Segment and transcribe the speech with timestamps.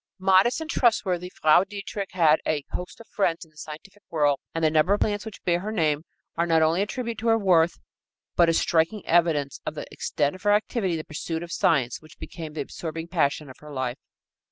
[0.17, 4.63] Modest and trustworthy, Frau Dietrich had a host of friends in the scientific world, and
[4.63, 7.37] the number of plants which bear her name are not only a tribute to her
[7.37, 7.77] worth,
[8.35, 11.53] but a striking evidence of the extent of her activity in the pursuit of the
[11.53, 13.99] science which became the absorbing passion of her life.